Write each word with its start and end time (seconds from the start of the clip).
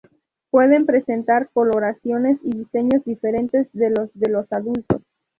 Pueden 0.49 0.87
presentar 0.87 1.51
coloraciones 1.53 2.39
y 2.41 2.49
diseños 2.49 3.03
diferentes 3.05 3.67
de 3.71 3.91
los 3.91 4.09
de 4.15 4.31
los 4.31 4.51
adultos. 4.51 5.03